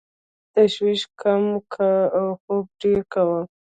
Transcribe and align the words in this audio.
تشویش 0.53 1.01
کم 1.21 1.43
کوه 1.73 1.99
او 2.17 2.27
خوب 2.41 2.65
ډېر 2.81 2.99
کوه. 3.13 3.39